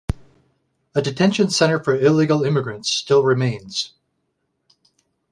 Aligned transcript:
A 0.95 1.01
detention 1.03 1.51
centre 1.51 1.77
for 1.77 1.95
illegal 1.95 2.43
immigrants 2.43 2.89
still 2.89 3.21
remains. 3.21 3.93